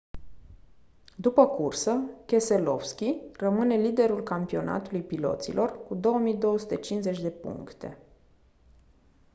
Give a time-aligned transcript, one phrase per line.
[1.15, 7.97] după cursă keselowski rămâne liderul campionatului piloților cu 2250 de puncte